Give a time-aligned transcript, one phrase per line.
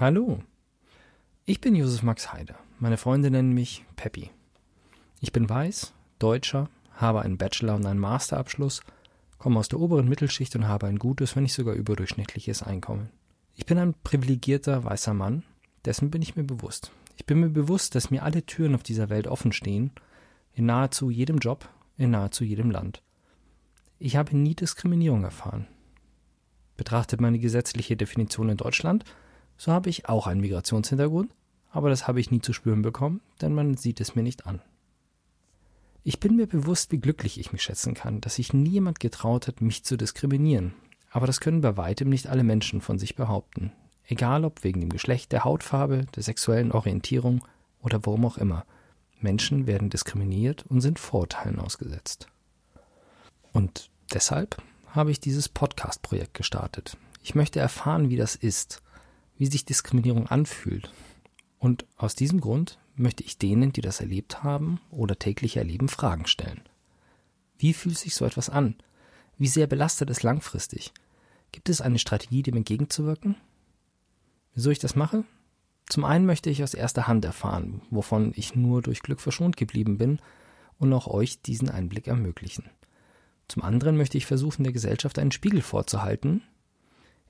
[0.00, 0.38] Hallo,
[1.44, 2.54] ich bin Josef Max Heider.
[2.78, 4.30] Meine Freunde nennen mich Peppi.
[5.20, 8.80] Ich bin weiß, Deutscher, habe einen Bachelor- und einen Masterabschluss,
[9.36, 13.10] komme aus der oberen Mittelschicht und habe ein gutes, wenn nicht sogar überdurchschnittliches Einkommen.
[13.54, 15.42] Ich bin ein privilegierter weißer Mann,
[15.84, 16.92] dessen bin ich mir bewusst.
[17.18, 19.90] Ich bin mir bewusst, dass mir alle Türen auf dieser Welt offen stehen,
[20.54, 23.02] in nahezu jedem Job, in nahezu jedem Land.
[23.98, 25.66] Ich habe nie Diskriminierung erfahren.
[26.78, 29.04] Betrachtet meine gesetzliche Definition in Deutschland,
[29.60, 31.34] so habe ich auch einen Migrationshintergrund,
[31.70, 34.62] aber das habe ich nie zu spüren bekommen, denn man sieht es mir nicht an.
[36.02, 39.48] Ich bin mir bewusst, wie glücklich ich mich schätzen kann, dass sich nie jemand getraut
[39.48, 40.72] hat, mich zu diskriminieren.
[41.10, 43.70] Aber das können bei weitem nicht alle Menschen von sich behaupten.
[44.06, 47.44] Egal ob wegen dem Geschlecht, der Hautfarbe, der sexuellen Orientierung
[47.82, 48.64] oder worum auch immer.
[49.20, 52.28] Menschen werden diskriminiert und sind Vorurteilen ausgesetzt.
[53.52, 56.96] Und deshalb habe ich dieses Podcast-Projekt gestartet.
[57.22, 58.82] Ich möchte erfahren, wie das ist,
[59.40, 60.92] wie sich Diskriminierung anfühlt.
[61.58, 66.26] Und aus diesem Grund möchte ich denen, die das erlebt haben oder täglich erleben, Fragen
[66.26, 66.60] stellen.
[67.56, 68.74] Wie fühlt sich so etwas an?
[69.38, 70.92] Wie sehr belastet es langfristig?
[71.52, 73.34] Gibt es eine Strategie, dem entgegenzuwirken?
[74.52, 75.24] Wieso ich das mache?
[75.88, 79.96] Zum einen möchte ich aus erster Hand erfahren, wovon ich nur durch Glück verschont geblieben
[79.96, 80.18] bin
[80.78, 82.68] und auch euch diesen Einblick ermöglichen.
[83.48, 86.42] Zum anderen möchte ich versuchen, der Gesellschaft einen Spiegel vorzuhalten,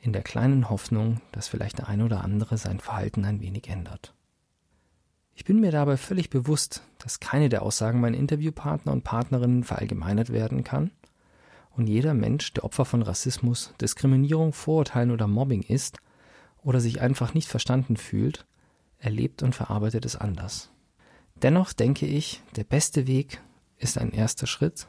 [0.01, 4.15] in der kleinen Hoffnung, dass vielleicht der eine oder andere sein Verhalten ein wenig ändert.
[5.34, 10.31] Ich bin mir dabei völlig bewusst, dass keine der Aussagen meiner Interviewpartner und Partnerinnen verallgemeinert
[10.31, 10.91] werden kann
[11.71, 15.98] und jeder Mensch, der Opfer von Rassismus, Diskriminierung, Vorurteilen oder Mobbing ist
[16.62, 18.47] oder sich einfach nicht verstanden fühlt,
[18.98, 20.71] erlebt und verarbeitet es anders.
[21.37, 23.41] Dennoch denke ich, der beste Weg
[23.78, 24.89] ist ein erster Schritt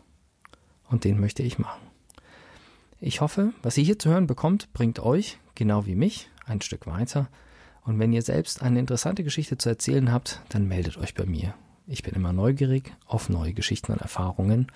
[0.90, 1.91] und den möchte ich machen.
[3.04, 6.86] Ich hoffe, was ihr hier zu hören bekommt, bringt euch, genau wie mich, ein Stück
[6.86, 7.30] weiter.
[7.84, 11.56] Und wenn ihr selbst eine interessante Geschichte zu erzählen habt, dann meldet euch bei mir.
[11.88, 14.68] Ich bin immer neugierig auf neue Geschichten und Erfahrungen.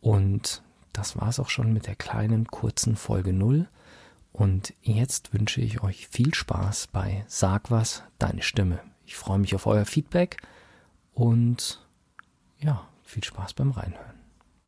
[0.00, 3.66] Und das war's auch schon mit der kleinen, kurzen Folge 0.
[4.32, 8.78] Und jetzt wünsche ich euch viel Spaß bei Sag was, deine Stimme.
[9.06, 10.36] Ich freue mich auf euer Feedback
[11.14, 11.84] und
[12.60, 14.19] ja, viel Spaß beim Reinhören.